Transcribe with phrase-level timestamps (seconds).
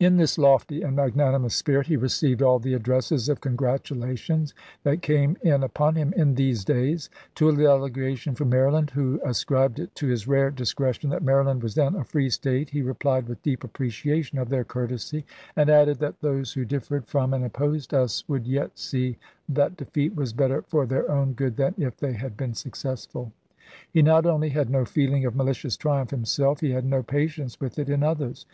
[0.00, 4.48] In this lofty and magnanimous spirit he received all the addresses of congratulation
[4.82, 7.08] that came in upon him in these days.
[7.36, 11.76] To a delegation from Maryland who ascribed it to his rare discretion that Maryland was
[11.76, 15.24] then a free State he replied with deep appreciation of their courtesy,
[15.54, 19.16] and added, that those who differed from and opposed us would yet see
[19.48, 23.30] that defeat was better for their own good than if they had been successful.
[23.92, 27.78] He not only had no feeling of malicious triumph himself, he had no patience with
[27.78, 28.44] it in others.